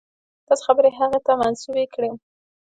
[0.47, 2.15] داسې خبرې هغه ته منسوبې کړم.